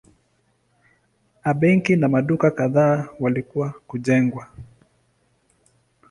A 1.49 1.51
benki 1.53 1.95
na 1.95 2.07
maduka 2.07 2.51
kadhaa 2.51 3.09
walikuwa 3.19 3.69
kujengwa. 3.87 4.47